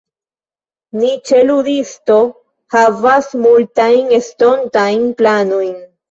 Ni 0.99 1.09
ĉe 1.29 1.41
Ludisto 1.49 2.15
havas 2.75 3.27
multajn 3.43 4.09
estontajn 4.19 5.05
planojn. 5.21 5.77